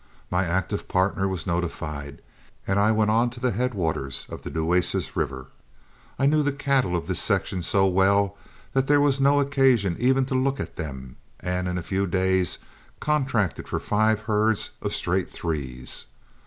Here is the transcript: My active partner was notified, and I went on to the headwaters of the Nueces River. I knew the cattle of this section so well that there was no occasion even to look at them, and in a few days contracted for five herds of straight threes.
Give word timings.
My 0.31 0.45
active 0.47 0.87
partner 0.87 1.27
was 1.27 1.45
notified, 1.45 2.23
and 2.65 2.79
I 2.79 2.91
went 2.91 3.11
on 3.11 3.29
to 3.29 3.39
the 3.39 3.51
headwaters 3.51 4.25
of 4.29 4.41
the 4.41 4.49
Nueces 4.49 5.15
River. 5.15 5.49
I 6.17 6.25
knew 6.25 6.41
the 6.41 6.51
cattle 6.51 6.95
of 6.95 7.05
this 7.05 7.19
section 7.19 7.61
so 7.61 7.85
well 7.85 8.35
that 8.73 8.87
there 8.87 8.99
was 8.99 9.21
no 9.21 9.39
occasion 9.39 9.95
even 9.99 10.25
to 10.25 10.33
look 10.33 10.59
at 10.59 10.75
them, 10.75 11.17
and 11.39 11.67
in 11.67 11.77
a 11.77 11.83
few 11.83 12.07
days 12.07 12.57
contracted 12.99 13.67
for 13.67 13.79
five 13.79 14.21
herds 14.21 14.71
of 14.81 14.95
straight 14.95 15.29
threes. 15.29 16.07